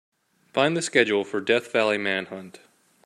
[0.51, 2.59] Find the schedule for Death Valley Manhunt.